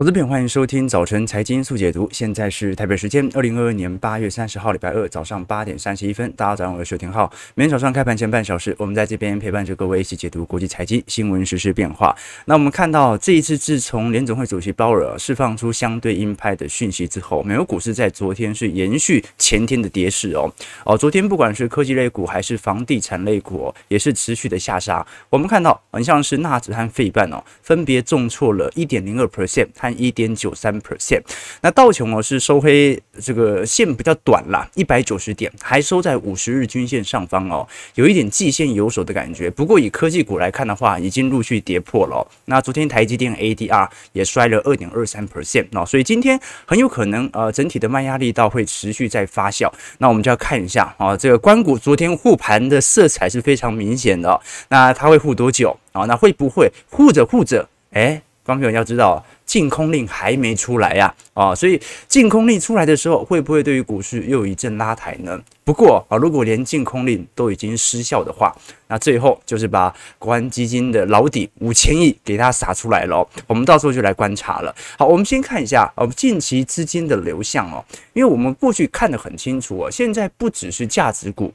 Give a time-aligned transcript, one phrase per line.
[0.00, 2.08] 投资朋友，欢迎收听早晨财经速解读。
[2.10, 6.32] 现在是台北时间二零二二年八月三十号礼拜二早上八点三十一分。
[6.32, 7.30] 大家早上好，我是邱廷浩。
[7.54, 12.16] 每天早上开盘前半小时，我们在这边陪伴着各位一起解读国际财经新闻、时事变化。
[12.46, 20.50] 那我们看到这一次，自从联总会主席鲍尔释放出相对鹰派的讯息之后，美国股市在昨天是延续前天的跌势哦。
[20.86, 25.06] 哦，昨天不管是科技类股还是房地产类股，也是持续的下杀。
[25.28, 29.68] 我们看到，很像是纳指和费半哦，分别重挫了一点零二 percent
[29.98, 31.22] 一点九三 percent，
[31.62, 39.50] 那道琼哦是收黑，这个线比较短啦，一百九十点，还收在五十日均线上方哦，有一点季线有手的感觉。
[39.50, 42.26] 不过以科技股来看的话，已经陆续跌破了。
[42.46, 49.70] 那昨天台积电 ADR 也摔了二点二三 percent 哦，所以今天很有可能呃整体的卖压力道会持续在发酵。
[49.98, 54.40] 那我们就要看一下啊，这个官股昨天护盘的色彩是非常明显的。
[54.68, 56.04] 那它会护多久啊？
[56.06, 58.22] 那会不会护着护着，哎？
[58.42, 65.36] 观众朋友要知道，禁空令还没出来呀，啊，所以禁空令出来的时候，会不会对于股市又有一阵拉抬呢？
[65.64, 74.72] 不过啊，如果连禁空令都已经失效的话，那最后就是把国安基金的老底五千亿给它撒出来了，我们到时候就来观察了。
[74.96, 81.52] 好，我们先看一下啊，近期资金的流向哦，因为我们过去看得很清楚哦，现在不只是价值股。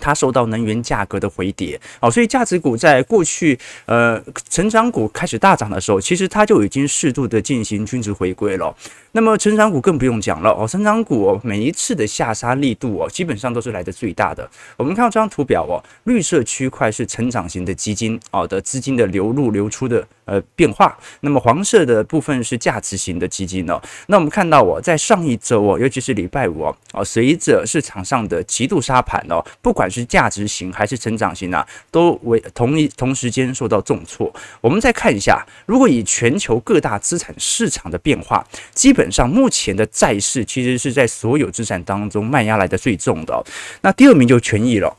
[0.00, 8.74] 它受到能源价格的回跌，哦，所以价值股在过去，呃，成长股开始大涨的时候，其实它就已经适度的进行均值回归了。
[9.12, 14.48] 那么成长股更不用讲了哦，成长股哦，每一次的下杀力度哦，基本上都是来得最大的。
[14.76, 23.82] 我们看到这张图表哦，绿色区块是成长型的基金哦的资金的流入流出的呃变化，那么黄色的部分是价值型的基金哦。
[24.06, 34.32] 那我们看到哦，在上一周哦，尤其是礼拜五哦，哦，随着市场上的极度杀盘哦，不管是价值型还是成长型啊，都为同一同时间受到重挫。
[34.60, 43.44] 我们再看一下，如果以全球各大资产市场的变化，基本上，目前的债市其实是在所有资产当中卖压来的最重的。
[43.80, 44.96] 那第二名就权益了。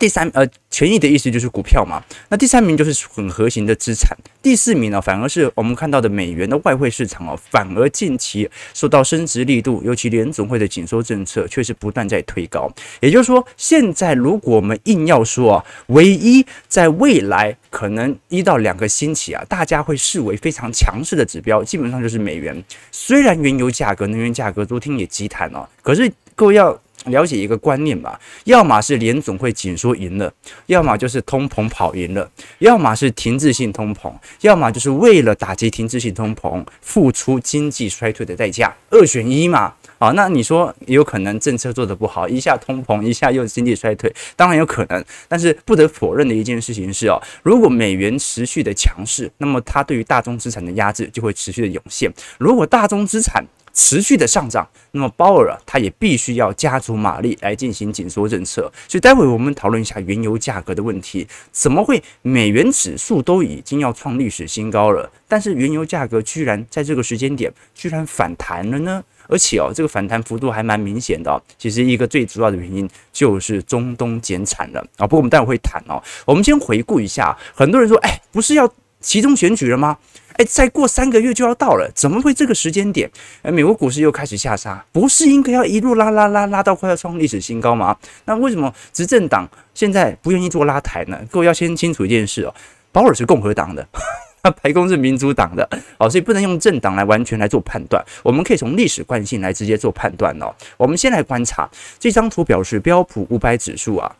[0.00, 2.02] 第三，呃，权益的意思就是股票嘛。
[2.30, 4.16] 那第三名就是混合型的资产。
[4.40, 12.72] 第四名呢，反而是我们看到的美元的外汇市场哦，反而近期受到升值力度，尤其联总会的紧缩政策，却是不断在推高。
[13.00, 22.64] 也就是说，现在如果我们硬要说啊，唯一在未来可能一到两个星期啊，大家会视为非常强势的指标，基本上就是美元。
[22.90, 26.80] 虽然原油价格、能源价格昨天也急弹哦，可是各位要。
[27.06, 30.32] 了解一个观念吧，要么是联总会紧缩赢了，
[30.66, 34.12] 要么就是通膨跑赢了，要么是停滞性通膨，
[34.42, 39.74] 要么就是为了打击停滞性通膨，付出经济衰退的代价，二选一嘛。
[39.98, 45.04] 啊，那你说有可能政策做得不好，一下通膨，一下又经济衰退，当然有可能。
[45.28, 52.10] 但是不得否认的一件事情是哦，如果美元持续的强势，那么它对于大宗资产的压制就会持续的涌现。
[52.38, 58.70] 如果大宗资产持续的上涨，那么鲍尔他也必须要加足马力来进行紧缩政策。
[58.88, 69.02] 所以待会我们讨论一下原油价格的问题，怎么会美元指数都已经要创历史新高了，但是原油价格居然在这个时间点居然反弹了呢？
[69.28, 71.40] 而且哦，这个反弹幅度还蛮明显的。
[71.56, 75.06] 其实一个最主要的原因就是中东减产了啊。
[75.06, 76.02] 不过我们待会会谈哦。
[76.24, 79.98] 我们先回顾一下，很多人说，哎，不是要集中选举了吗？
[80.40, 83.10] 哎，再过三个月就要到了，怎么会这个时间点？
[83.42, 87.94] 哎，美国股市又开始下杀，不是应该要一路拉拉拉拉到快要创历史新高吗？
[88.24, 91.20] 那为什么执政党现在不愿意做拉抬呢？
[91.30, 92.54] 各位要先清楚一件事哦，
[92.90, 93.86] 鲍尔是共和党的，
[94.62, 95.68] 白宫是民主党的，
[95.98, 100.50] 哦，所以不能用政党来完全来做判断，我们可以从历史惯性来直接做判断哦。
[100.78, 101.68] 我们先来观察
[101.98, 104.10] 这张图，表示标普五百指数啊。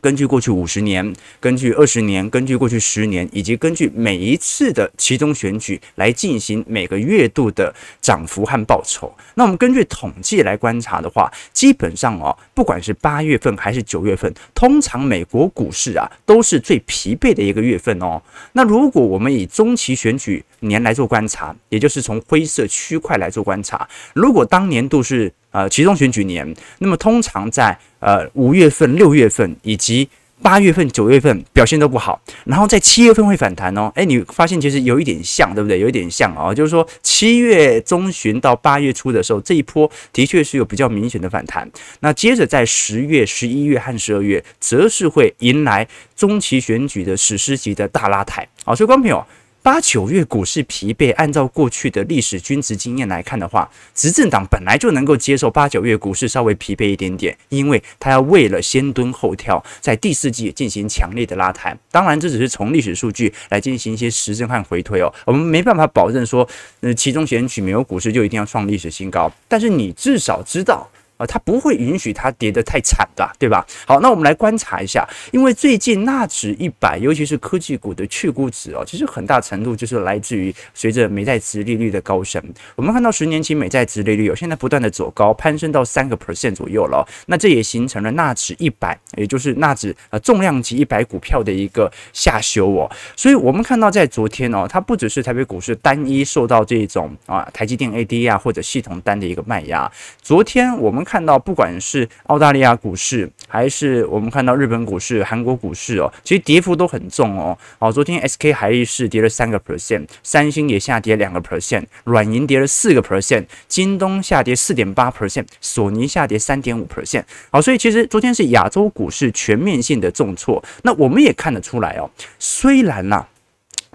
[0.00, 9.12] 根据过去五十年，根据二十年，根据过去十年，以及根据每一次的期中选举来进行每个月度的涨幅和报酬。
[9.34, 18.22] 那我们根据统计来观察的话，基本上哦，不管是八月份还是九月份，通常美国股市啊都是最疲惫的一个月份哦。
[18.52, 30.08] 那如果我们以中期选举年来做观察，也就是从灰色区块来做观察，如果当年度是呃其中选举年，那么通常在呃，五月份、六月份以及
[30.40, 33.90] 八月份、九月份表现都不好，然后在七月份会反弹哦。
[33.96, 35.80] 诶，你发现其实有一点像，对不对？
[35.80, 41.68] 有一点像哦，就是说七月中旬到八月初的时候，这一波的确是有比较明显的反弹。
[42.00, 48.46] 那接着在十月、十一月和十二月，则是会迎来中期选举的史诗级的大拉抬。
[48.64, 49.26] 好，所以观众朋友。
[49.68, 61.76] 八九月股市疲惫，按照过去的历史均值经验来看的话，执政党本来就能够接受八九月股市稍微疲惫一点点，因为他要为了先蹲后跳，在第四季进行强烈的拉抬。
[61.90, 66.48] 当然，这只是从历史数据来进行一些实证和回推哦，我们没办法保证说，
[66.80, 70.88] 呃，其中选举美国股市就一定要创历史新高，但是你至少知道。
[71.18, 73.66] 啊，它不会允许它跌得太惨的，对吧？
[73.86, 82.40] 好，那我们来观察一下，因为最近纳指一百，尤其是科技股的去估值哦，其实很大程度就是来自于随着美债殖利率的高升。
[82.76, 87.04] 我们看到十年期美债殖利率有现在不断的走高，攀升到三个 percent 左右了。
[87.26, 92.88] 那这也形成了纳指一百，也就是纳指呃重量级一百股票的一个下修哦。
[93.16, 99.90] 所以我们看到在昨天哦，它不只是台北股市单一受到这种啊台积电 AD 啊或者系统单的一个卖压，
[100.22, 101.04] 昨天我们。
[101.08, 107.56] 看到不管是澳大利亚股市，还是我们看到日本股市、韩国股市哦，其实跌幅都很重哦。
[107.78, 117.24] 哦，昨天 SK 海力士跌了三个 percent，三星也下跌两个 percent，软银跌了四个 percent，京东下跌四点八 percent，索尼下跌三点五 percent。
[117.50, 120.62] 好，所以其实昨天是亚洲股市全面性的重挫。
[120.82, 123.26] 那我们也看得出来哦，虽然呐、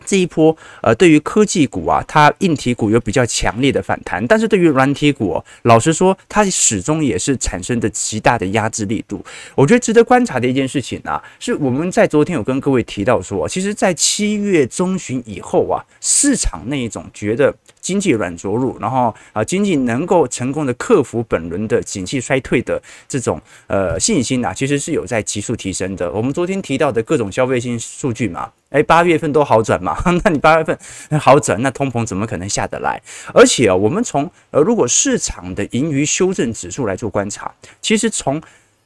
[0.06, 9.24] 这一波，呃，对于科技股啊，它硬体股有比较强烈的反弹，但是对于软体股，老实说，它始终也是产生的极大的压制力度。
[9.56, 17.54] 我觉得值得观察的一件事情啊，是我们在昨天有跟各位提到说，其实，在七月中旬以后啊，市场那一种觉得
[17.84, 26.10] 经济软着陆，然后啊，经济能够成功的克服本轮的景气衰退的这种呃信心啊，其实是有在急速提升的。
[26.12, 28.50] 我们昨天提到的各种消费性数据嘛。
[28.70, 29.96] 哎，八月份都好转嘛？
[30.24, 30.76] 那你八月份
[31.20, 33.00] 好转，那通膨怎么可能下得来？
[33.32, 38.42] 而且啊，我们从呃，如果市场的盈余修正指数来做观察，其实从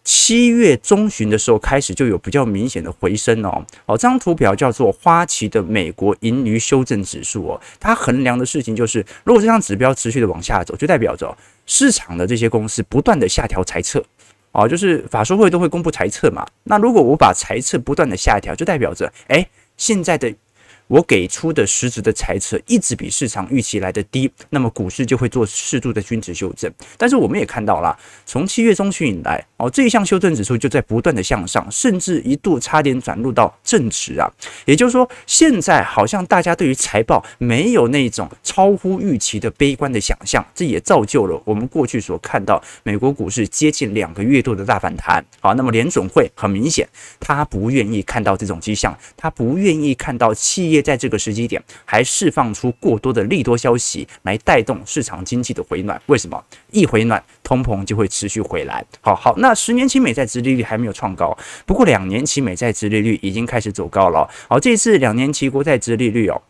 [0.09, 3.61] 七月中旬的时候开始就有比较明显的回升哦。
[3.85, 14.01] 哦，这张图表叫做花旗的美国盈余修正指数哦，它衡量的事情就是，如果这张指标持续的往下走，就代表着市场的这些公司不断的下调财测。
[14.53, 16.47] 哦，就是法说会都会公布财测嘛。
[16.63, 19.49] 那如果我把财测不断的下调，就代表着，诶。
[19.75, 20.33] 现在的。
[20.87, 26.71] 我给出的实质的猜测一直比市场预期来的低，那么股市就会做适度的均值修正。
[26.97, 34.31] 但是我们也看到了，从七月中旬以来，哦，这一项修正指数就在不断的向上，甚至一度差点转入到正值啊。
[34.65, 45.23] 也就是说，现在好像大家对于财报没有那种超乎预期的悲观的想象，这也造就了我们过去所看到美国股市接近两个月度的大反弹。
[45.41, 46.87] 好，那么联准会很明显，
[47.19, 50.76] 他不愿意看到这种迹象，他不愿意看到企业。
[50.81, 56.01] 在这个时机点，还释放出过多的利多消息来带动市场经济的回暖。
[56.07, 56.43] 为什么？
[56.71, 58.85] 一回暖，通膨就会持续回来。
[59.01, 64.29] 好好，那十年期美债殖利率还没有创高，不过两年期美债殖利率已经开始走高了。
[64.47, 66.41] 好，这次两年期国债殖利率哦。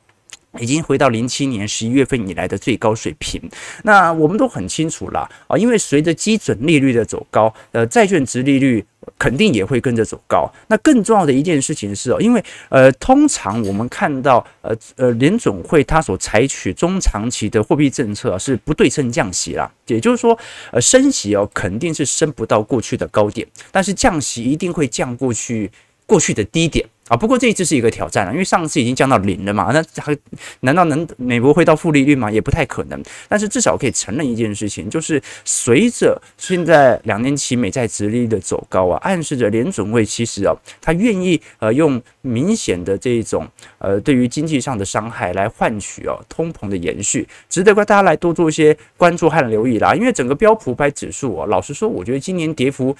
[0.59, 3.41] 已经回到零七年十一月份以来的最高水平。
[3.83, 8.83] 那我们都很清楚了啊，因为随着基准利率的走高，呃，债券殖利率
[9.17, 10.51] 肯定也会跟着走高。
[10.67, 20.37] 那更重要的一件事情是哦，因为呃，通常我们看到呃呃联总会它所采取中长期的货币政策是不对称降息啦，也就是说
[20.71, 25.71] 呃升息哦肯定是升不到过去的高点，但是降息一定会降过去
[26.07, 26.83] 过去的低点。
[27.07, 30.13] 啊，不过这一次是一个挑战了，因为上次已经降到零了嘛，那还
[30.59, 32.29] 难道能美国会到负利率吗？
[32.29, 33.01] 也不太可能。
[33.29, 49.95] 但是至少可以承认一件事情，就是随着现在两年期美债殖利率的走高啊，暗示着联准会其实啊，他愿意呃用明显的这种呃对于经济上的伤害来换取哦通膨的延续，值得大家来多做一些关注和留意啦。
[49.95, 52.93] 因为整个标普百指数啊，老实说，我觉得今年跌幅。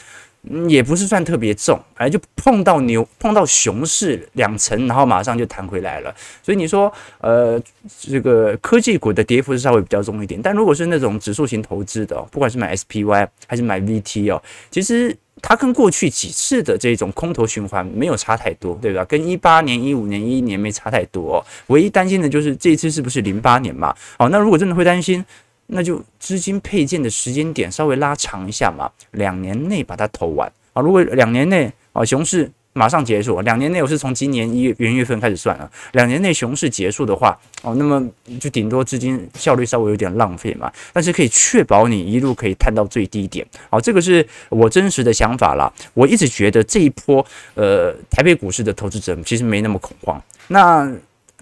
[0.68, 6.14] 也不是算特别重，反正，就碰到牛，碰到熊市两层，然后马上就弹回来了。
[6.42, 7.62] 所以你说，呃，
[8.00, 19.04] 这个科技股的跌幅是稍微比较重一点，但如果是那种指数型投资的，不管是买 SPY 还是买 VT 哦，其实它跟过去几次的这种空头循环没有差太多，对吧？
[19.06, 23.94] 跟一八年、一五年、一一年没差太多，唯一担心的就是这一次是不是零八年嘛？
[24.18, 25.26] 哦，那如果真的会担心。
[25.68, 30.82] 那就资金配件的时间点稍微拉长一下嘛，两年内把它投完啊。
[30.82, 38.08] 如果两年内啊熊市马上结束，两年内我是从今年一月元月份开始算啊，两年内熊市结束的话哦，那么
[38.40, 43.46] 就顶多资金效率稍微有点浪费嘛，但是可以确保你一路可以探到最低点。
[43.70, 45.72] 好，这个是我真实的想法啦。
[45.94, 50.22] 我一直觉得这一波呃台北股市的投资者其实没那么恐慌。
[50.48, 50.90] 那。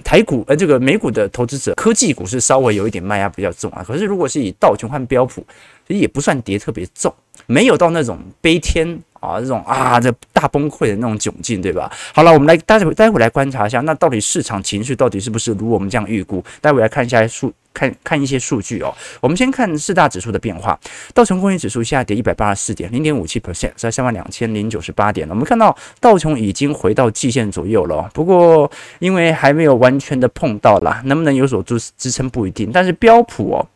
[0.03, 3.83] 台股呃，这个美股的投资者，科技股是稍微有一点卖压比较重啊。
[3.85, 5.45] 可是如果是以道琼和标普，
[5.87, 7.13] 其实也不算跌特别重，
[7.45, 11.91] 没有到那种悲天啊这种啊这大崩溃的那种窘境，对吧？
[12.13, 16.43] 好了，我们来待会待会来观察一下，那到底市场情绪到底是不是如我们这样预估？
[16.59, 17.53] 待会来看一下数。
[17.75, 18.91] 看看一些数据哦，
[19.21, 20.79] 我们先看四大指数的变化。
[21.13, 25.29] 道琼工业指数下跌一百八十四点，零点五七 percent，在三万两千零九十八点。
[25.29, 32.71] 我们看到道琼已经回到季线左右了，不过因为还没有完全的碰到啦，能不能有所支支撑不一定。
[32.73, 33.67] 但是标普哦。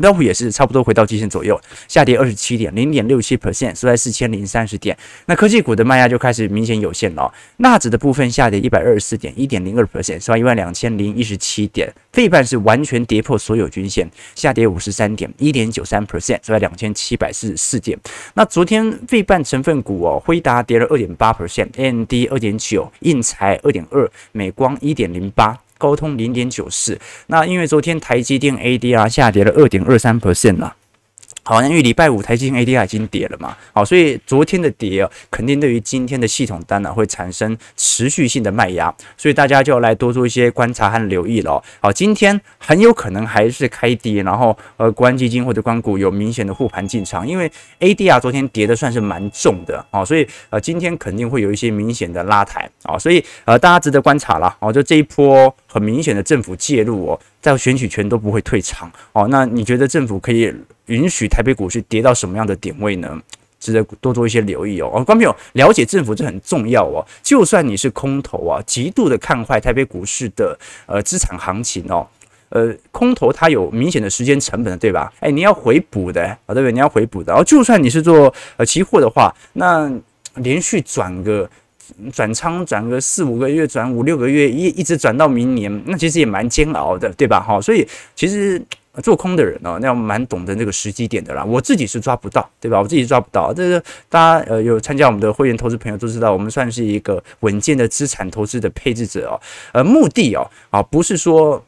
[0.00, 4.96] 标普也是差不多回到季线左右，下跌二十七点，零点六七 percent，收在四千零三十点。
[5.26, 7.32] 那科技股的卖压就开始明显有限了。
[7.58, 11.92] 纳指的部分下跌一百二十四点，一点零二 percent，收在一万两千零一十七点。
[12.12, 17.98] 费半是完全跌破所有均线，下跌五十三点，一点九三 percent，收在两千七百四十四点。
[18.34, 25.58] 那昨天费半成分股哦，辉达跌了二点八 percent，AMD 二点九，应材二点二，美光一点零八。
[25.78, 30.74] 高通零点九四，那因为昨天台积电 ADR 下跌了二点二三 percent 了。
[31.48, 41.62] 好，像因为礼拜五台积电 ADR 已经跌了嘛，好，所以昨天的跌，肯定对于今天的系统单呢、啊、会产生持续性的卖压，所以大家就要来多做一些观察和留意了。
[41.80, 47.48] 好，今天很有可能还是开低，然后呃，国安基金或者关股有明显的护盘进场，因为
[47.78, 57.20] ADR 昨天跌的算是蛮重的啊，所以呃，今天肯定会有一些明显的拉抬啊，所以呃，大家值得观察了哦，就这一波很明显的政府介入哦，
[57.52, 60.52] 在选举权都不会退场哦，那你觉得政府可以？
[60.86, 63.20] 允许台北股市跌到什么样的点位呢？
[63.58, 64.86] 值得多做一些留意哦。
[64.94, 67.04] 哦，观众朋友，了解政府这很重要哦。
[67.24, 72.06] 就算你是空头啊，极度的看坏台北股市的呃资产行情哦，
[72.50, 75.12] 呃，空头它有明显的时间成本的，对吧？
[75.18, 76.70] 哎，你要回补的啊，对不对？
[76.70, 77.32] 你要回补的。
[77.32, 79.90] 然后，就算你是做呃期货的话，那
[80.34, 81.50] 连续转个
[82.12, 87.40] 转仓转个四五个月，转五六个月，一一直转到明年，那其实也蛮煎熬的，对吧？
[87.40, 88.60] 哈，所以其实。
[89.02, 91.44] 做空的人呢，那要蛮懂得那个时机点的啦。
[91.44, 92.80] 我自己是抓不到，对吧？
[92.80, 93.52] 我自己抓不到。
[93.52, 93.78] 这个
[94.08, 99.36] 大家呃有参加我们的会员投资朋友都知道，我们算是一个稳健的资产投资的配置者哦。
[99.72, 101.62] 呃，目的哦啊不是说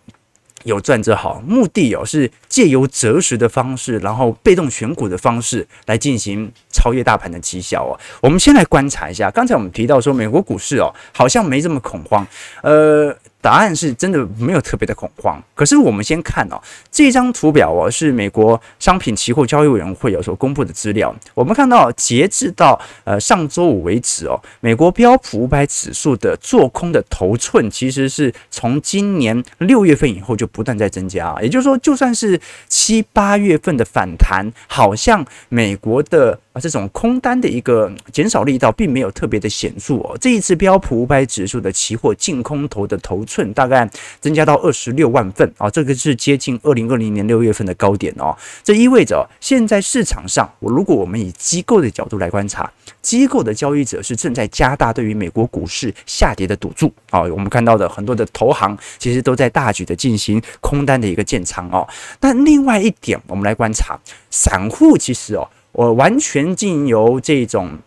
[0.65, 7.99] 有赚就好，目的哦是借由择时的方式，然后被动选股的方式来进行超越大盘的绩效哦。
[8.21, 12.27] 我们先来观察一下，刚才我们提到说美国股市哦好像没这么恐慌，
[12.63, 13.17] 呃。
[13.41, 21.15] 答案是真的没有特别的恐慌，可是我们先看哦，这张图表哦是美国商品期货交易委员会有所公布的资料。
[21.35, 36.41] 我们看到截至到呃上周五为止哦，美国标普五百指数的做空的头寸其实是从今年六月份以后就不断在增加，也就是说，就算是七八月份的反弹，好像美国的。
[36.61, 40.17] 这种空单的一个减少力道并没有特别的显著哦。
[40.21, 43.89] 这一次标普五百指数的期货净空头的头寸大概
[44.21, 48.37] 增加到二十六万份啊，这个是接近二零二零年六月份的高点哦。
[48.63, 52.71] 这意味着现在市场上，我如果我们以机构的角度来观察，
[53.03, 57.23] 机构的交易者是正在加大对于美国股市下跌的赌注啊。
[57.23, 61.87] 我们看到的很多的投行其实都在大举的进行空单的一个建仓哦。
[62.19, 63.99] 但另外一点，我们来观察
[64.31, 65.49] 散户其实哦。
[65.79, 67.79] 我完全经由这种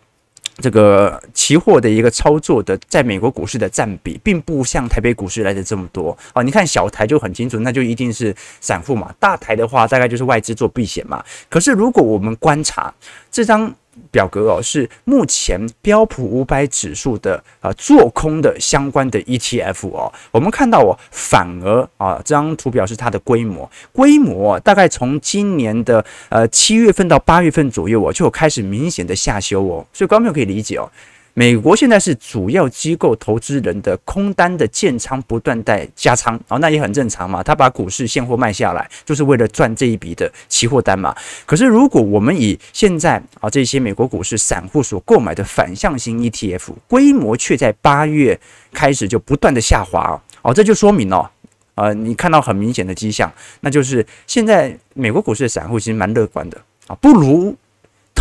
[0.60, 6.42] 这个期货的一个操作的，在美国股市的占比，并不像台北股市来的这么多啊。
[6.42, 9.14] 你看小台就很清楚，那就一定是散户嘛。
[9.20, 11.22] 大台的话，大概就是外资做避险嘛。
[11.50, 12.94] 可是如果我们观察
[13.30, 13.76] 这张。
[14.10, 30.90] 表格哦，是目前标普五百指数的啊做空的相关的 ETF 哦，我们看到哦，反而啊这张图表是它的规模，规模大概从今年的呃七月份到八月份左右哦，就有开始明显的下修哦，所以观众朋友可以理解哦。
[31.34, 37.42] 美国现在是主要机构投资人的空单的建仓不断在加仓，哦，那也很正常嘛。
[37.42, 41.16] 他把股市现货卖下来，就是为了赚这一笔的期货单嘛。
[41.46, 48.38] 可是如果我们以现在啊这些美国股市散户所购买的反向型 ETF 规模，却在八月
[48.74, 51.30] 开始就不断的下滑哦，这就说明哦，
[51.76, 56.58] 呃，你看到很明显的迹象，那就是现在美国股市的散户其实蛮乐观的
[56.88, 57.56] 啊，不如。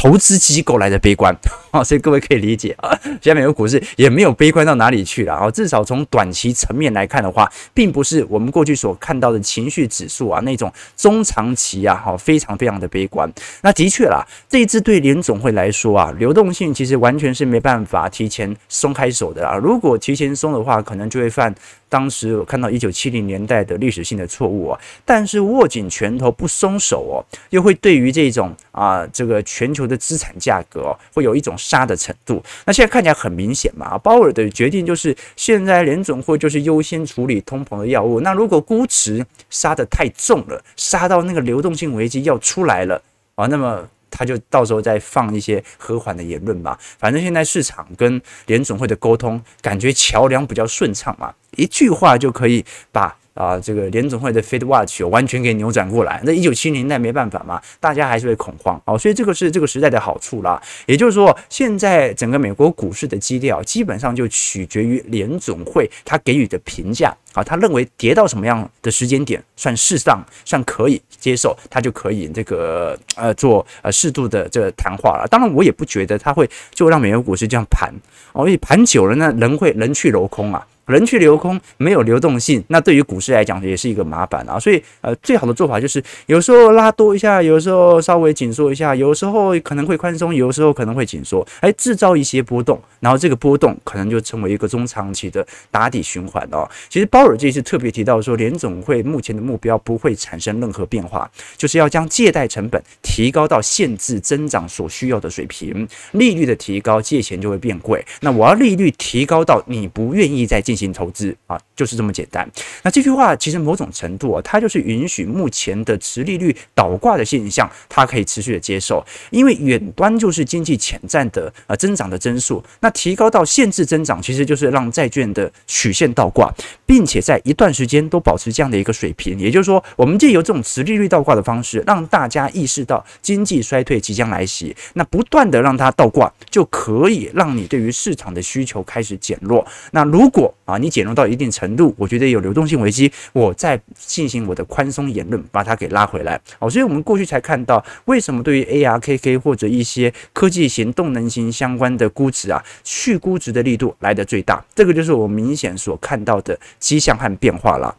[0.01, 1.37] 投资机构来的悲观
[1.71, 5.51] 啊， 所以各位可以理解啊，现在美国股市也没有悲观到哪里去了啊。
[5.51, 13.31] 至少从短期层面来看的话，并不是我们过去所看到的情绪指数啊那种中长期啊哈非常非常的悲观。
[13.61, 19.57] 那的确啦，这一支对联总会来说啊，流动性其实完全是没办法提前松开手的啊。
[19.57, 21.55] 如果提前松的话，可能就会犯
[21.91, 27.21] 当时我看到一九七零年代的历史性的错误啊，但是握紧拳头不松手哦，
[27.51, 32.43] 又会对于这种啊这个全球的资产价格哦，会有一种杀的程度。
[32.65, 38.21] 那现在看起来很明显嘛，鲍尔的决定就是现在联总会就是优先处理通膨的药物。
[38.21, 43.03] 那如果估值杀得太重了，杀到那个流动性危机要出来了
[43.35, 43.89] 啊，那么。
[44.11, 53.20] 他就到时候再放一些和缓的言论吧，反正现在市场跟联总会的沟通感觉桥梁比较顺畅嘛，一句话就可以把。
[53.35, 56.21] 啊，这个联总会的 Fed Watch 完全给扭转过来。
[56.25, 60.61] 那一九七零年代没办法嘛，大家还是会恐慌哦，所以这个是这个时代的好处啦。
[60.87, 75.27] 也就是说，现在整个美国股市的基调基本上就取决于联总会他给予的评价啊，他认为跌到什么样的时间点算适当，算可以接受，他就可以这个呃做呃适度的这个谈话了。
[75.31, 77.93] 当然，我也不觉得他会就让美国股市这样盘
[78.33, 80.67] 哦，因为盘久了呢，人会人去楼空啊。
[80.91, 84.59] 人去流空，没有流动性，那对于股市来讲也是一个麻烦啊。
[84.59, 96.69] 所以，呃，最好的做法就是有时候拉多一下，有时候稍微紧缩一下，有时候可能会宽松，有时候可能会紧缩，哎，制造一些波动，然后这个波动可能就成为一个中长期的打底循环哦。
[96.89, 108.05] 其实鲍尔这次特别提到说，联总会目前的目标不会产生任何变化，就是要将借贷成本提高到限制增长所需要的水平，利率的提高，借钱就会变贵。
[108.23, 110.71] 那我要利率提高到你不愿意再进。
[110.71, 112.49] 进行投资啊，就是这么简单。
[112.83, 122.63] 那这句话其实某种程度啊，它就是允许目前的持利率倒挂的现象，它可以持续的接受，因为远端就是经济潜在的呃增长的增速。
[122.81, 126.53] 那提高到限制增长，其实就是让债券的曲线倒挂，
[126.87, 129.39] 并且在一段时间都保持这样的一个水平。
[129.39, 134.75] 也就是说，我们借由这种持利率倒挂的方式，让大家意识到经济衰退即将来袭。
[134.95, 139.67] 那不断的让它倒挂，就可以让你对于市场的需求开始减弱。
[139.93, 146.41] 那如果啊，你减弱到一定程度，我觉得有流动性危机，我再进行我的宽松言论，把它给拉回来。
[146.59, 157.97] 哦，所以我们过去才看到，为什么对于 ARKK 或者一些科技型、动能型相关的估值啊，去估值的力度来得最大，这个就是我明显所看到的迹象和变化了。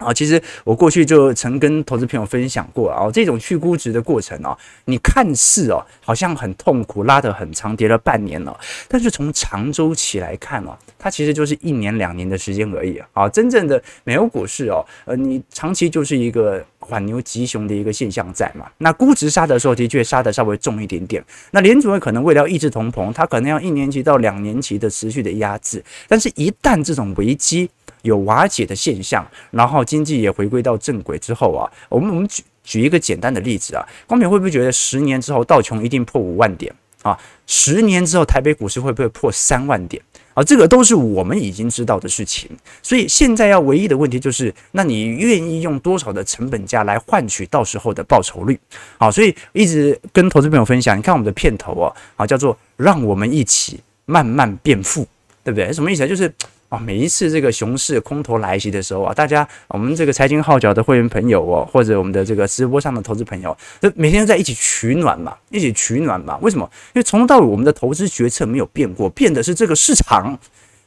[0.00, 13.28] 啊，其实我过去就曾跟投资朋友分享过啊，这种去估值的过程啊，你看似哦好像很痛苦，拉得很长，跌了半年了，但是从长周期来看哦，它其实就是一年两年的时间而已啊。
[13.28, 18.66] 真正的美国股市哦，呃，你长期就是一个缓牛急熊的一个现象在嘛。
[18.78, 21.22] 那估值杀的时候，的确杀得稍微重一点点。
[21.50, 27.68] 那联储会可能为了抑制通膨，它可能要一年期到两年期的持续的压制，但是一旦这种危机，
[28.02, 36.72] 有瓦解的现象，然后经济也回归到正轨之后啊，我们我们举举一个简单的例子啊，光平会不会觉得十年之后道琼一定破五万点
[37.02, 37.18] 啊？
[37.46, 40.02] 十年之后台北股市会不会破三万点
[40.34, 40.42] 啊？
[40.42, 42.50] 这个都是我们已经知道的事情。
[42.82, 48.58] 所以现在要唯一的问题就是，那你愿意用多少的成本价来换取到时候的报酬率？
[48.98, 55.06] 好，所以一直跟投资朋友分享，你看我们的片头啊，啊叫做让我们一起慢慢变富，
[55.42, 55.72] 对不对？
[55.72, 56.06] 什么意思？
[56.06, 56.32] 就是。
[56.70, 66.38] 啊，每一次这个熊市空头来袭的时候啊，大家我们这个财经号角的会员朋友哦，或者我们的这个直播上的投资朋友，就每天在一起取暖嘛，一起取暖嘛。
[66.40, 66.70] 为什么？
[66.94, 70.38] 因为从头到尾我们的投资决策没有变过，变的是这个市场。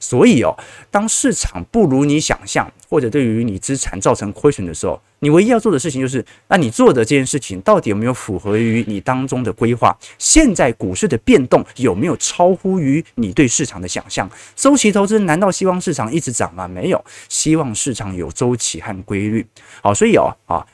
[0.04, 0.54] 所以哦，
[0.92, 9.98] 当市场不如你想象，或者对于你资产造成亏损的时候，你唯一要做的事情就是，那你做的这件事情到底有没有符合于你当中的规划？
[10.20, 14.30] 现在股市的变动有没有超乎于你对市场的想象？
[14.58, 16.68] 周期投资难道希望市场一直涨吗？
[16.68, 19.48] 没有，希望市场有周期和规律。
[19.82, 20.66] 好，所以哦，啊。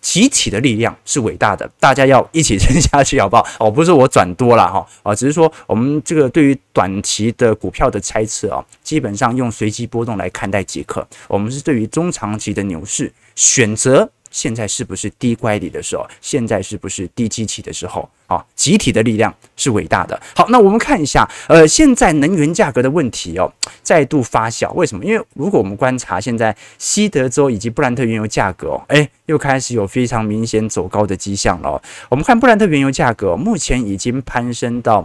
[0.00, 3.46] 集体的力量是伟大的，大家要一起撑下去，好不好？
[3.60, 11.06] 哦，不是我转多了哈，啊，只是说我们这个对于短期的股票的猜测啊，基本上用随机波动来看待即可。
[11.28, 14.10] 我们是对于中长期的牛市选择。
[14.30, 16.06] 现在是不是低乖离的时候？
[16.20, 18.08] 现在是不是低基期的时候？
[18.26, 20.20] 啊，集体的力量是伟大的。
[20.36, 24.72] 好，那我们看一下，呃，现在能源价格的问题哦，再度发酵。
[24.74, 25.04] 为什么？
[25.04, 31.82] 因为如果我们观察现在西德州以及布兰特原油价格哦，诶，又开始有非常明显走高的迹象了。
[32.08, 35.04] 我们看布兰特原油价格，目前已经攀升到。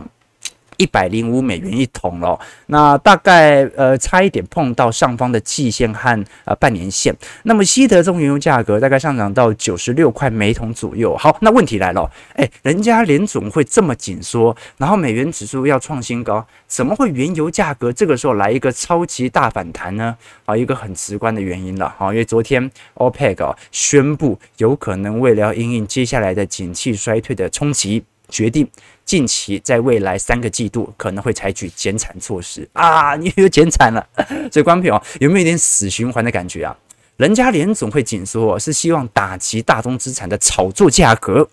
[0.78, 7.16] 一百零五美元一桶了，那大概呃差一点碰到上方的季线和呃半年线。
[7.44, 11.16] 那么西德中原油价格大概上涨到九十六块每桶左右。
[11.18, 20.16] 好，那问题来了，诶，人家联总会这么紧缩，然后美元指数要创新高，怎么会原油价格这个时候来一个超级大反弹呢？
[20.46, 28.68] 啊，一个很直观的原因了，哈，因为昨天 OPEC 啊宣布有可能为了因应接下来的景气衰退的冲击，决定。
[29.06, 34.06] 近期在未来三个季度可能会采取减产措施啊， 你又减产了，
[34.52, 36.76] 所以观众朋友有没有一点死循环的感觉啊？
[37.18, 41.48] 人家联总会紧缩是希望打击大宗资产的炒作价格，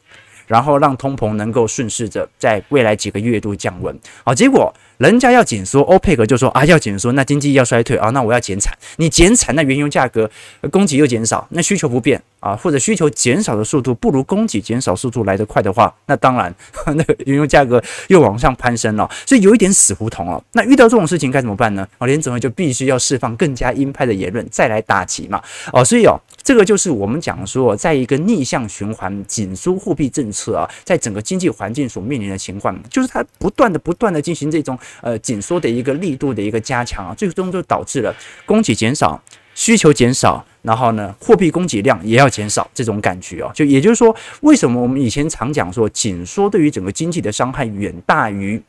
[0.47, 4.75] 然后让通膨能够顺势着在未来几个月度降温，好，结果。
[4.99, 8.73] 人家要紧缩，欧佩克就说啊，要紧缩，那经济要衰退啊，那我要减产。
[8.99, 10.31] 你减产，那原油价格
[10.71, 16.53] 供给又减少，那需求不变啊，或者需求减少的速度不如供给减少速度来得快的话，那当然
[16.97, 20.43] 那个原油价格又往上攀升了，所以有一点死胡同了。
[20.53, 21.87] 那遇到这种事情该怎么办呢？
[21.99, 25.41] 啊，联总就必须要释放更加鹰派的言论，再来打击嘛。
[25.73, 34.77] 哦，所以哦，这个就是我们讲说，在一个逆向循环紧缩货币政策啊，在整个经济环境所面临的情况，就是它不断的不断的进行这种。
[35.01, 39.21] 呃，紧缩的一个力度的一个加强啊，最终就导致了供给减少、
[39.55, 48.63] 需求减少，然后呢，货币供给量也要减少，这种感觉哦，就也就是说，为什么我们以前常讲说，紧缩对于整个经济的伤害远大于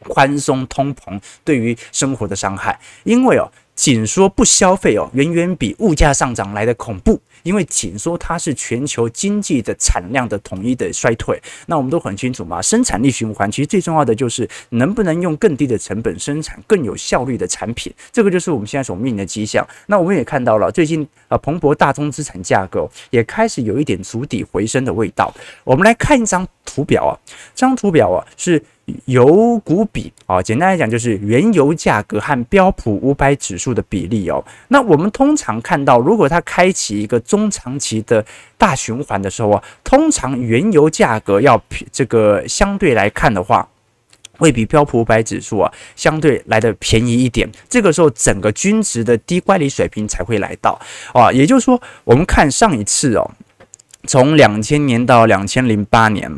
[0.00, 2.78] 宽松通膨对于生活的伤害？
[3.04, 3.50] 因为哦。
[3.74, 7.18] 紧缩不消费哦，远远比物价上涨来的恐怖。
[7.42, 11.40] 因为紧缩它是全球经济的产量的统一的衰退。
[11.66, 17.92] 那我们都很清楚嘛，生产力循环其实最重要的就是能不能用更低的成本生产更有效率的产品。
[18.10, 19.66] 这个就是我们现在所面临的迹象。
[19.86, 25.32] 那我们也看到了，最近啊，彭博大宗资产价格也开始有一点足底回升的味道。
[25.64, 27.12] 我们来看一张图表啊，
[27.54, 28.62] 这张图表啊是。
[29.04, 34.44] 油股比啊，简单来讲就是原油价格和标普五百指数的比例哦。
[34.68, 38.24] 那我们通常看到，如果它开启一个中长期的
[38.56, 43.68] 大循环的时候啊，通常原油价格要这个相对来看的话，
[44.38, 47.48] 会比标普五百指数啊相对来的便宜一点。
[47.68, 50.80] 这个时候，整个均值的低乖离水平才会来到
[51.12, 51.30] 啊。
[51.30, 53.30] 也就是说，我们看上一次哦，
[54.06, 56.30] 从两千年到两千零八年。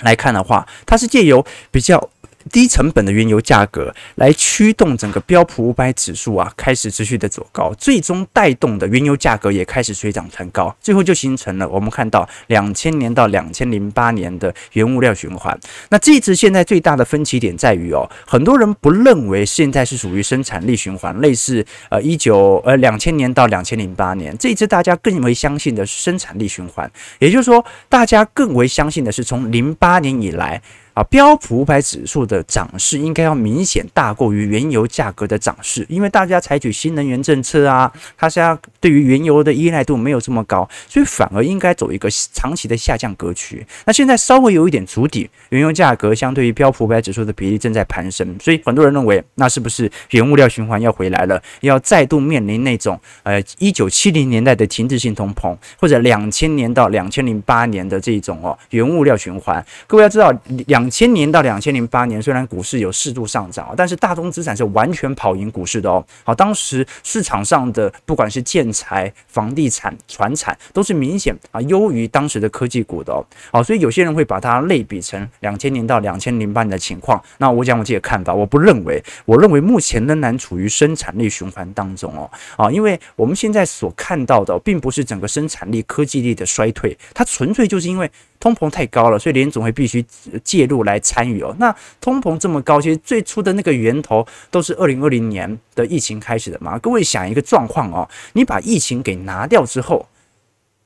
[0.00, 2.10] 来看的话，它是借由比较。
[2.48, 15.58] 低成本的原油价格来驱动整个标普五百指数啊，开始持续的走高，最终带动的原油价格也开始水涨船高，最后就形成了我们看到两千年到两千零八年的原物料循环。
[15.90, 30.60] 那这一次现在最大的分歧点在于哦，很多人不认为现在是属于生产力循环，类似呃一九呃两千年到两千零八年这一次，大家更为相信的是生产力循环，也就是说，大家更为相信的是从零八年以来。
[30.98, 43.64] 啊，标普五百指数的涨势应该要明显大过于原油价格的涨势，因为大家采取新能源政策啊，它现在对于原油的依赖度没有这么高，所以反而应该走一个长期的下降格局。
[43.84, 59.64] 那现在稍微有一点足底，原油价格相对于标普五百指数的比例正在攀升，所以很多人认为，那是不是原物料循环要回来了，要再度面临那种呃一九七零年代的停滞性通膨，或者两千年到两千零八年的这种哦原物料循环？
[59.86, 60.87] 各位要知道两。
[60.88, 66.02] 两千年到两千零八年，虽然股市有适度上涨，但是大宗资产是完全跑赢股市的哦。
[66.24, 73.20] 好，当时市场上的不管是建材、房地产、传产，都是明显啊优于当时的科技股的哦。
[73.52, 77.22] 好，所以有些人会把它类比成两千年到两千零八年的情况。
[77.36, 82.30] 那我讲我自己的看法，我不认为，我认为目前仍然处于生产力循环当中哦。
[82.56, 88.10] 啊，因为我们现在所看到的，并不是整个生产力、科技力的衰退，它纯粹就是因为。
[88.40, 90.04] 通膨太高了，所以联总会必须
[90.44, 91.54] 介入来参与哦。
[91.58, 96.78] 那通膨这么高，其实最初的那个源头都是二零二零年的疫情开始的嘛。
[96.78, 100.08] 各位想一个状况哦，你把疫情给拿掉之后，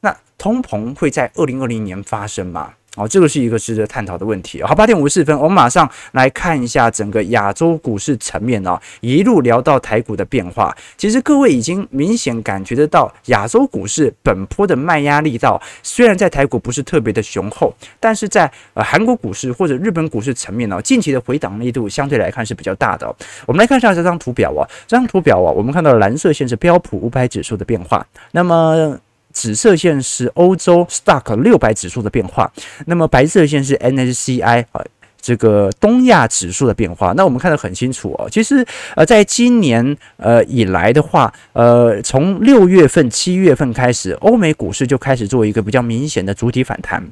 [0.01, 2.75] 那通膨会在二零二零年发生吗？
[2.97, 4.63] 哦，这个是一个值得探讨的问题。
[4.63, 10.77] 好，八点五十四分，我们马上来看一下整个亚洲股市层面哦，一路聊到台股的变化。
[10.99, 23.07] 其实各位已经明显感觉得到，亚洲股市本波的卖压力道，虽然在台股不是特别的雄厚，但是在呃韩国股市或者日本股市层面哦，近期的回档力度相对来看是比较大的。
[23.47, 28.99] 我们来看一下这张图表哦，这张图表哦，我们看到蓝色线是标普五百指数的变化，那么。
[29.33, 32.51] 紫色线是欧洲 Stock 六百指数的变化，
[32.87, 34.85] 那么白色线是 MSCI 啊，
[35.21, 37.13] 这个东亚指数的变化。
[37.17, 38.65] 那我们看得很清楚哦，其实
[38.95, 47.03] 呃，在今年呃以来的话，呃，从六月份、七月份开始，欧美股市就开始做一个比较明显的主体反弹，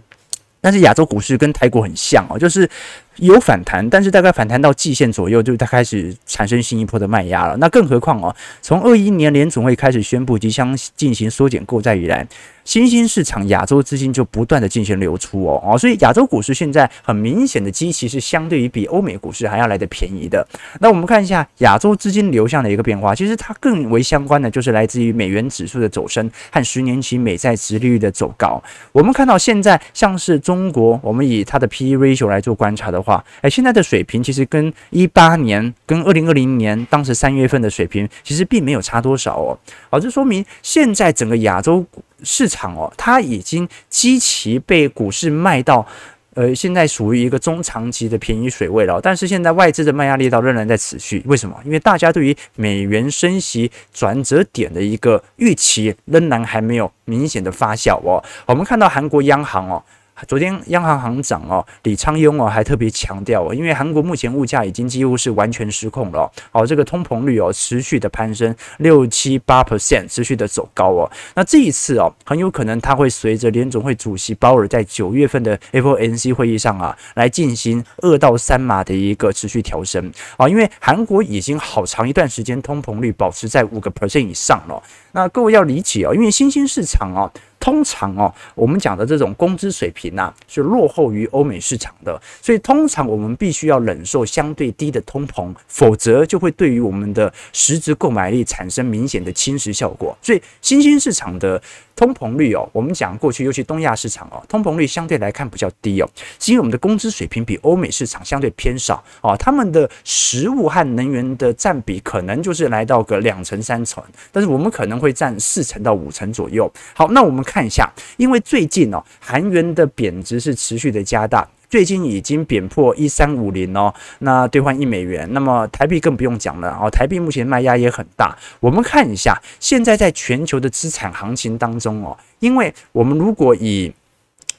[0.60, 2.68] 但是亚洲股市跟台股很像哦，就是。
[3.16, 7.56] 有反弹，但是大概反弹到季线左右，就它开始产生新一波的卖压了。
[7.58, 12.26] 那更何况哦，从二一年联总会开始宣布即将进行缩减购债以来，
[12.64, 20.46] 新兴市场亚洲资金就不断的进行流出哦哦，所以亚洲股市现在很明显的基期是相对于比欧美股市还要来得便宜的。
[20.78, 28.62] 那我们看一下亚洲资金流向的一个变化，其实它更为相关的就是来自于美元指数的走升和十年期美债殖利率的走高。
[28.92, 32.99] 我们看到现在像是中国，我们以它的 P/E ratio 来做观察的。
[33.02, 39.58] 话，哎，现在的水平其实跟一八年、跟二零二零年当时三月份的水平其实并没有差多少哦。
[39.90, 41.84] 好，这说明现在整个亚洲
[42.22, 45.86] 市场哦，它已经极其被股市卖到。
[46.34, 51.20] 呃，现在属于一个中长期的便宜水位了，但是现在外资的卖压力道仍然在持续。
[51.26, 51.60] 为什么？
[51.64, 58.22] 因为大家对于美元升息转折点的一个预期仍然还没有明显的发酵哦。
[58.46, 59.82] 我们看到韩国央行哦。
[60.26, 71.10] 昨天央行行长哦李昌镕哦还特别强调哦，因为韩国目前物价已经几乎是完全失控了哦，这个通膨率哦持续的攀升六七八 percent，持续的走高哦。
[71.34, 84.82] 那这一次哦很有可能它会随着联总会主席鲍尔在九月份的 FOMC 会议上啊来进行二到三码的一个持续调升啊，因为韩国已经好长一段时间通膨率保持在五个 percent 以上了。
[85.12, 87.30] 那各位要理解哦，因为新兴市场哦。
[87.60, 100.16] 通常哦，我们讲的这种工资水平呐，是落后于欧美市场的，所以通常我们必须要忍受相对低的通膨，否则就会对于我们的实质购买力产生明显的侵蚀效果。
[100.22, 101.60] 所以新兴市场的
[102.00, 106.08] 通膨率哦，我们讲过去，尤其东亚市场哦，通膨率相对来看比较低哦，
[106.38, 116.72] 是因为我们的工资水平比欧美市场相对偏少哦，他们的食物和能源的占比可能就是来到个两成三成，但是我们可能会占四成到五成左右。
[116.94, 117.86] 好，那我们看一下，
[118.16, 128.36] 因为最近哦，韩元的贬值是持续的加大，最近已经贬破一三五零哦，那兑换一美元，那么台币更不用讲了哦，台币目前卖压也很大。
[128.58, 133.92] 我们看一下，现在在全球的资产行情当中哦，因为我们如果以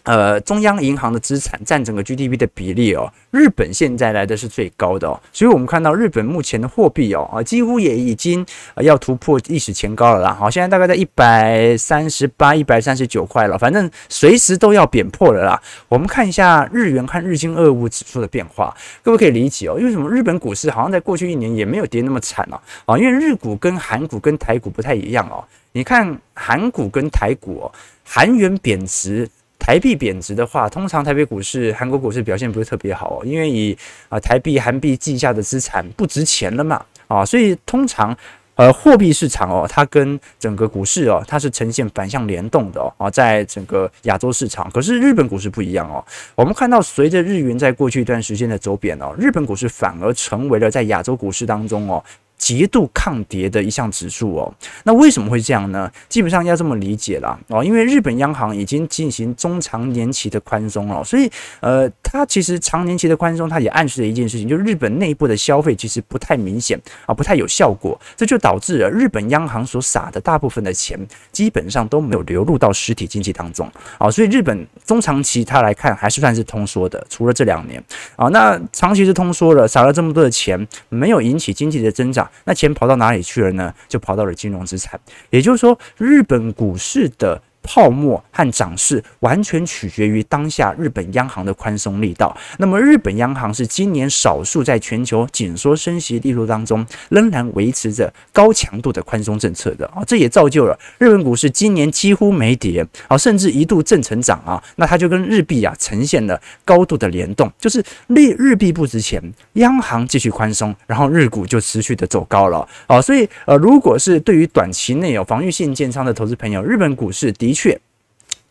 [0.03, 8.45] 呃，中央银行的资产占整个 GDP 的比例哦，日本现在来的是最高的哦，所以我们看到日本目前的货币哦，啊，几乎也已经
[8.77, 10.33] 要突破历史前高了啦。
[10.33, 15.61] 好，现在大概在一百三十八、一百三十九块了，反正随时都要贬破了啦。
[15.87, 20.09] 我们看一下日元和日经二五指数的变化，各位可以理解哦，因为什么？
[20.09, 25.43] 日本股市好像在过去一年也没有跌那么惨哦，啊，因为日股跟韩股跟台股不太一样哦。
[25.73, 27.71] 你看韩股跟台股哦，
[28.03, 29.29] 韩元贬值。
[29.63, 33.77] 台币贬值的话，通常台北股市、韩国股市表现不是特别好，因为以
[34.09, 38.17] 啊台币、韩币计价的资产不值钱了嘛，啊，所以通常
[38.55, 52.03] 呃货币市场哦，它跟整个股市哦，它是呈现反向联动的哦，啊，在整个亚洲市场，可是日本股市不一样哦，我们看到随着日元在过去一段时间的走贬哦，日本股市反而成为了在亚洲股市当中哦。
[52.41, 54.51] 极度抗跌的一项指数哦，
[54.83, 55.89] 那为什么会这样呢？
[56.09, 57.39] 基本上要这么理解啦。
[57.49, 70.99] 哦，因为日本央行已经进行中长年期的宽松了，所以呃，它其实长年期的宽松，它也暗示了一件事情，就是日本内部的消费其实不太明显啊，不太有效果，这就导致了日本央行所撒的大部分的钱
[71.31, 73.71] 基本上都没有流入到实体经济当中。
[73.99, 77.81] 啊，所以日本中长期它来看还是算是通缩的，除了这两年。
[78.15, 82.27] 啊，那长期是通缩了，撒了这么多的钱，没有引起经济的增长。
[82.43, 83.73] 那钱跑到哪里去了呢？
[83.87, 84.99] 就跑到了金融资产，
[85.29, 87.41] 也就是说，日本股市的。
[87.63, 92.35] 泡沫和涨势完全取决于当下日本央行的宽松力道。
[92.57, 104.61] 那么，日本央行是今年少数在全球紧缩升息力度当中仍然维持着高强度的宽松政策的啊，这也造就了日本股市今年几乎没跌啊，甚至一度正成长啊。
[104.77, 109.21] 那它就跟日币啊呈现了高度的联动，就是日日币不值钱，
[109.53, 112.99] 央行继续宽松，然后日股就持续的走高了啊。
[112.99, 117.50] 所以呃，如果是对于短期内有防御性建仓的投资朋友，日本股市的。
[117.51, 117.77] 的确，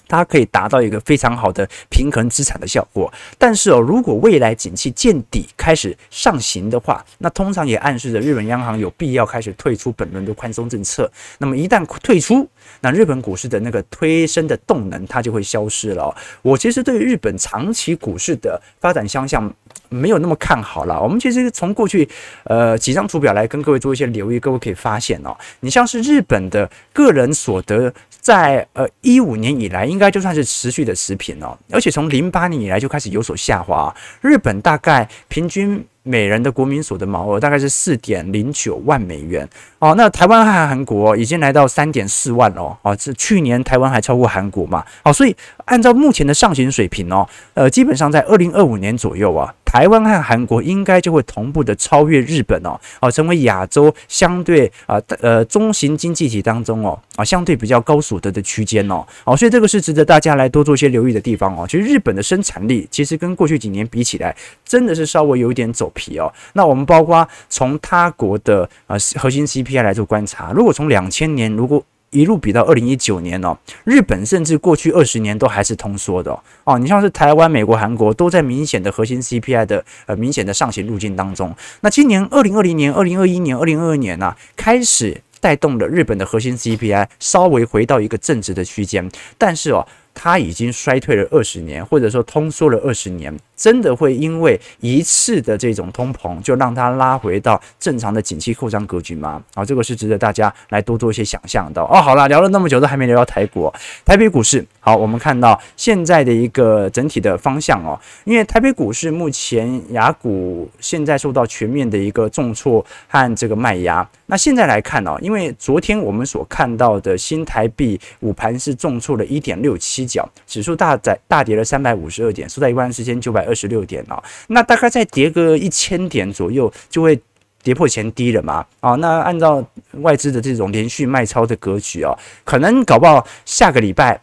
[0.07, 3.11] 它可以达到一个非常好的平衡资产的效果。
[3.39, 11.11] 但是哦，如果未来景气见底开始上行的话，那通常也暗示着日本央行有必要开始退出本轮的宽松政策。
[11.39, 12.47] 那么一旦退出，
[12.81, 16.15] 那日本股市的那个推升的动能它就会消失了。
[16.43, 19.53] 我其实对于日本长期股市的发展方向
[19.89, 21.01] 没有那么看好了。
[21.01, 22.09] 我们其实从过去
[22.45, 27.93] 呃几张图表来跟各位做一些留意，各位可以发现哦，你像是日本的个人所得。
[28.20, 33.94] 在呃一五年以来，应该就算是持续的持平哦，而且从零八年以来就开始有所下滑。
[34.20, 45.37] 日本大概平均每人的国民所得毛额大概是四点零九万美元哦，那台湾和韩国已经来到三点四万哦，哦，这去年台湾还超过韩国嘛，哦，所以
[45.67, 49.55] 按照目前的上行水平哦，呃，基本上在二零二五年左右啊。
[49.73, 61.65] 台湾和韩国应该就会同步的超越日本哦，哦，成为亚洲相对啊呃中型经济体当中哦啊相对比较高所得的区间哦，哦，所以这个是值得大家来多做一些留意的地方哦。
[61.69, 64.35] 其实日本的生产力其实跟过去几年比起来，
[64.65, 66.33] 真的是稍微有一点走皮哦。
[66.55, 76.42] 那我们包括从他国的呃核心 CPI 来做观察，如果从两千年如果一路比到二零一九年哦，日本甚至过去二十年都还是通缩的哦。
[76.64, 81.55] 哦，你像是台湾、美国、韩国都在明显的核心 CPI 的呃明显的上行路径当中。
[81.83, 93.35] 那今年二零二零年、二零二一年、二零二二年呢、啊，开始带动了日本的核心 CPI 稍微回到一个正值的区间，但是哦，它已经衰退了二十年，或者说通缩了二十年。
[93.61, 99.42] 真的会因为一次的这种通膨，就让它拉回到正常的景气扩张格局吗？
[99.53, 102.01] 啊，这个是值得大家来多做一些想象的哦。
[102.01, 103.70] 好了，聊了那么久都还没聊到台股，
[104.03, 104.64] 台北股市。
[104.81, 114.09] 好，我们看到现在的一个整体的方向哦，因为台北股市目前雅股现在受到全面的一个重挫和这个卖压。
[114.25, 127.21] 那现在来看哦，因为昨天我们所看到的新台币午盘是重挫了一点六七角，指数大在大跌了三百五十二点，收在一万四千九百二十六点哦，那大概再跌个一千点左右，就会
[127.63, 128.67] 跌破前低了嘛？
[128.81, 129.65] 啊，那按照
[130.01, 134.21] 外资的这种连续卖超的格局哦，可能搞不好下个礼拜。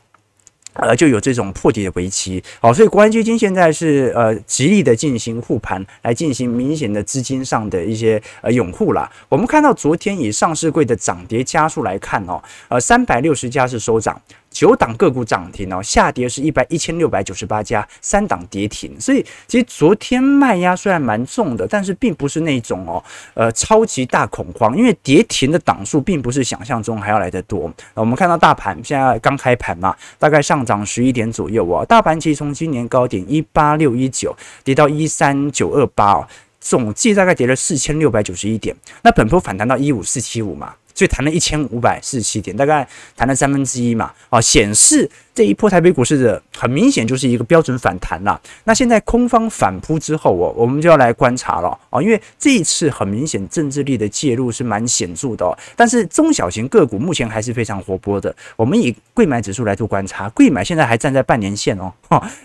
[0.80, 9.12] 呃，就有这种破底的危机，好，所以国安基金现在是呃极力的进行护盘，来进行明显的资金上的一些呃拥护啦。
[9.28, 14.22] 我们看到昨天以上市柜的涨跌家数来看哦，呃，三百六十家是收涨。
[14.58, 19.00] 九档个股涨停哦，下跌是一百一千六百九十八家，三档跌停。
[19.00, 23.04] 所以其实昨天卖压虽然蛮重的，但是并不是那种哦，
[23.36, 27.72] 呃，超级大恐慌，因为跌停的档数并不是想象中还要来得多。
[27.94, 31.86] 我们看到大盘现在刚开盘嘛，大概上涨十一点左右哦。
[31.86, 36.28] 大盘其实从今年高点一八六一九跌到一三九二八哦，
[36.60, 38.76] 总计大概跌了四千六百九十一点。
[39.04, 40.74] 那本波反弹到一五四七五嘛。
[40.98, 48.42] 所以弹了一千五百四十七点，大概弹了三分之一嘛，啊，显示这一波台北股市的很明显就是一个标准反弹啦。
[48.64, 55.56] 那现在空方反扑之后哦，我们就要来观察了啊，因为这一次很明显政治力的介入是蛮显著的哦。
[55.76, 58.36] 但是中小型个股目前还是非常活泼的。
[58.56, 61.94] 我们以贵买指数来做观察，贵买现在还站在半年线哦，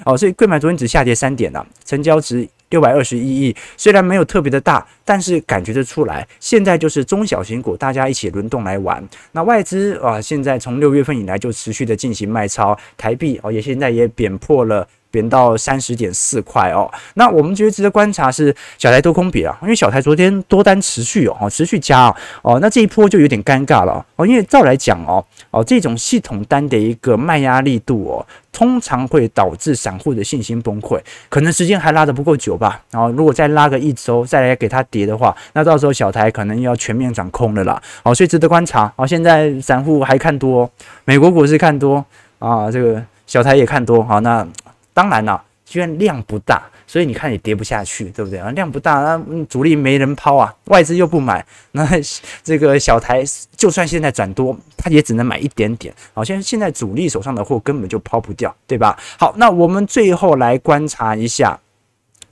[0.04, 2.46] 哦， 所以贵买昨天只下跌三点了，成交值。
[2.72, 9.06] 六百二十一亿，虽然没有特别的大，但是感觉得出来，现在就是中小型股大家一起轮动来玩。
[9.32, 14.88] 那外资啊，现在从六月份以来就持续的进行卖超，台币哦也现在也贬破了。
[15.12, 30.98] 贬到三十点四块哦，那我们觉得值得观察是小台多空比啊，因为小台昨天多单持续哦，持续加哦，哦，那这一波就有点尴尬了哦，因为照来讲哦，哦这种系统单的一个卖压力度哦，通常会导致散户的信心崩溃，
[31.28, 38.90] 可能时间还拉得不够久吧，然后如果再拉个一周再来给它跌的话，那到时候小台可能要全面转空了啦，哦，所以值得观察。
[38.96, 40.70] 哦，现在散户还看多，
[41.04, 42.02] 美国股市看多
[42.38, 44.46] 啊，这个小台也看多，好那。
[44.94, 48.50] 当然了，因为量不大，所以你看也跌不下去，对不对啊？
[48.50, 51.86] 量不大，那主力没人抛啊，外资又不买，那
[52.42, 53.22] 这个小台
[53.56, 55.94] 就算现在转多，它也只能买一点点。
[56.14, 58.98] 好，像现在主力手上的货根本就抛不掉，对吧？
[59.18, 61.58] 好，那我们最后来观察一下。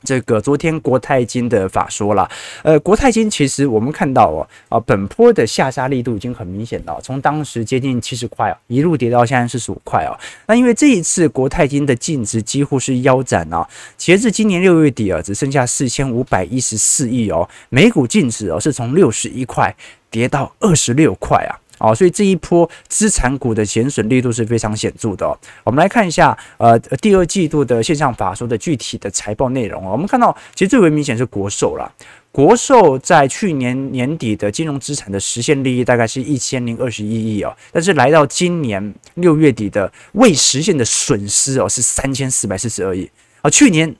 [0.03, 2.29] 这个昨天国泰金的法说了，
[2.63, 10.19] 呃，国泰金其实我们看到哦，啊，本波的下杀力度已经很明显了，从当时接近七十块哦，一路跌到现在四十五块哦。
[10.47, 19.75] 那因为这一次国泰金的净值几乎是腰斩啊，截至今年六月底啊，只剩下四千五百一十四亿哦，每股净值哦是从六十一块
[20.11, 21.61] 跌到二十六块啊。
[21.81, 25.27] 哦，所以这一波资产股的减损力度是非常显著的。
[25.65, 29.93] 我们来看一下，呃，第二季度的线上法说的具体的财报内容哦。
[29.93, 31.91] 我们看到，其实最为明显是国寿啦。
[32.31, 43.51] 国寿在去年年底的金融资产的实现利益大概是一千零二十一亿哦，但是来到今年六月底的未实现的损失哦是三千四百四十二亿啊。
[43.51, 43.97] 去年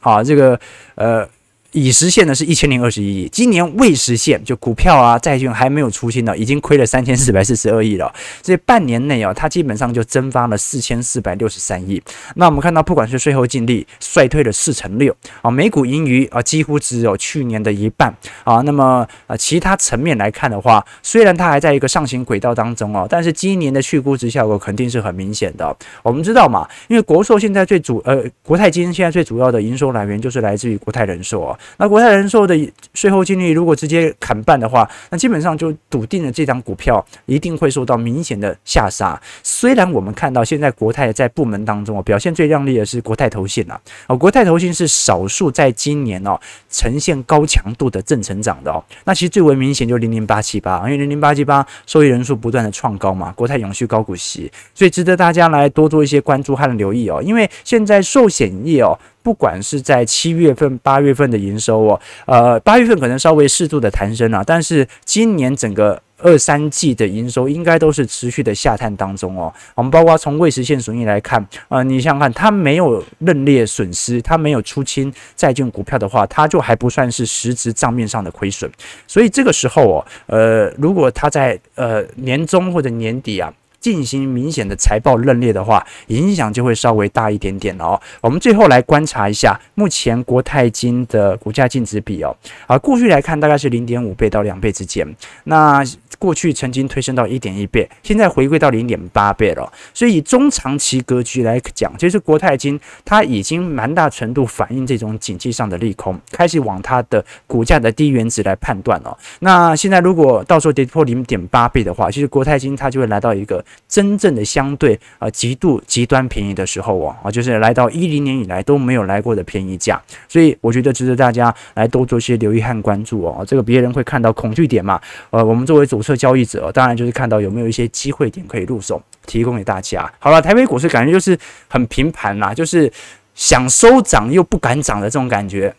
[0.00, 0.58] 啊，这个
[0.96, 1.28] 呃。
[1.72, 8.12] 已实现的是一千零二十一亿，今年未实现，就股票啊、债券还没有出清呢，已经亏了三千四百四十二亿了。
[8.42, 12.00] 所以半年内啊，它基本上就蒸发了四千四百六十三亿。
[12.36, 18.56] 那我们看到，不管是税后净利衰退了四成六啊，每股盈余啊几乎只有去年的一半啊。
[18.56, 25.74] 那么啊，其他层面来看的话，虽然它还在一个上行轨道当中哦，但是今年的去估值效果肯定是很明显的。
[26.02, 31.58] 我们知道嘛，因为国寿现在最主呃国泰金现在最主要的营收来源就是来自于国泰人寿哦。
[31.76, 32.56] 那国泰人寿的
[32.94, 39.20] 税后净利如果直接砍半的话，那基本上就笃定了这张股票一定会受到明显的下杀。
[39.42, 46.38] 虽然我们看到现在国泰在部门当中哦，表现最亮丽的是国泰投信啊，哦，国泰投信是少数在今年哦
[46.70, 48.82] 呈现高强度的正成长的哦。
[49.04, 57.22] 那其实最为明显就零零八七八，因为零零八七八受益人数不断的创高嘛，国泰永续高股息，所以值得大家来多做一些关注和留意哦。
[57.22, 58.98] 因为现在寿险业哦。
[59.22, 69.52] 不管是在七月份、八月份的营收哦，呃，八月份可能稍微适度的弹升啊，但是今年整个二三季的营收应该都是持续的下探当中哦。
[69.74, 78.70] 我们包括从未实现损益来看，呃，你想想看，它没有认列损失，它没有出清债券股票的话，它就还不算是实质账面上的亏损。
[79.06, 83.52] 所以这个时候哦，呃，如果它在呃年中或者年底啊。
[83.82, 88.00] 进行明显的财报认列的话，影响就会稍微大一点点哦。
[88.22, 92.34] 我们最后来观察一下目前国泰金的股价净值比哦，
[92.68, 95.06] 啊，过去来看大概是零点五倍到两倍之间。
[95.44, 95.84] 那
[96.22, 99.72] 过去曾经推升到一点一倍，现在回归到零点八倍了。
[99.92, 109.18] 所以以中长期格局来讲，其实国泰金它已经蛮大程度反映这种经济上的利空，开始往它的股价的低原值来判断了。
[109.40, 113.64] 那现在如果到时候跌破零点八倍的话，其实国泰金它就会来到一个。
[113.88, 123.44] 真正的相对啊极度极端便宜的时候哦啊，就是来到一零年以来都没有来过的便宜价，所以我觉得值得大家来多做些留意和关注哦。
[123.46, 125.00] 这个别人会看到恐惧点嘛？
[125.30, 130.10] 呃，我们作为左交易者，当然就是看到有没有一些机会点可以入手，提供给大家。
[130.18, 131.38] 好了，台北股市感觉就是
[131.68, 132.92] 很平盘啦，就是
[133.34, 135.74] 想收涨又不敢涨的这种感觉。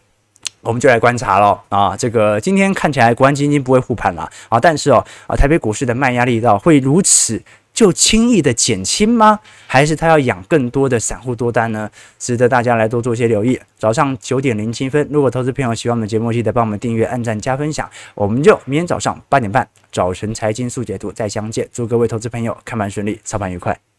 [0.62, 7.42] 我们就来观察了啊，这个今天看起来国安基金不会护盘了啊，但是哦啊，台北股市的卖压力道会如此
[7.74, 9.40] 就轻易的减轻吗？
[9.66, 11.90] 还是他要养更多的散户多单呢？
[12.20, 13.60] 值得大家来多做些留意。
[13.78, 17.90] 早上九点零七分，如果投资朋友喜欢我们节目，记得帮我们订阅、按赞、加分享。
[18.14, 21.68] 我们就明天早上八点半早晨财经速解读再相见。
[21.74, 23.93] 祝各位投资朋友看盘顺利，操盘愉快。